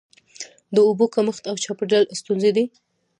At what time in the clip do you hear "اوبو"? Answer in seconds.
0.87-1.05